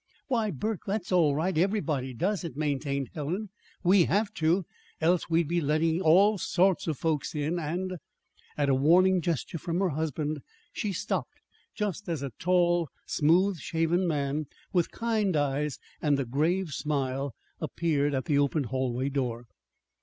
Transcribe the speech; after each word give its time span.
"Why, 0.29 0.49
Burke, 0.49 0.85
that's 0.87 1.11
all 1.11 1.35
right. 1.35 1.55
Everybody 1.55 2.11
does 2.15 2.43
it," 2.43 2.57
maintained 2.57 3.11
Helen. 3.13 3.49
"We 3.83 4.05
have 4.05 4.33
to, 4.33 4.65
else 4.99 5.29
we'd 5.29 5.47
be 5.47 5.61
letting 5.61 6.01
all 6.01 6.39
sorts 6.39 6.87
of 6.87 6.97
folks 6.97 7.35
in, 7.35 7.59
and" 7.59 7.97
At 8.57 8.67
a 8.67 8.73
warning 8.73 9.21
gesture 9.21 9.59
from 9.59 9.79
her 9.79 9.89
husband 9.89 10.39
she 10.73 10.91
stopped 10.91 11.37
just 11.75 12.09
as 12.09 12.23
a 12.23 12.31
tall, 12.39 12.89
smooth 13.05 13.59
shaven 13.59 14.07
man 14.07 14.47
with 14.73 14.89
kind 14.89 15.35
eyes 15.35 15.77
and 16.01 16.19
a 16.19 16.25
grave 16.25 16.69
smile 16.71 17.35
appeared 17.59 18.15
at 18.15 18.25
the 18.25 18.39
open 18.39 18.63
hallway 18.63 19.07
door. 19.09 19.45